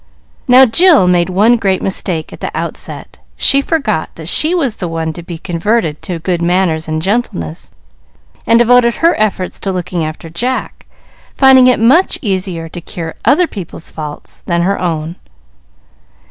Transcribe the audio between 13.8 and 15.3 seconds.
faults than her own.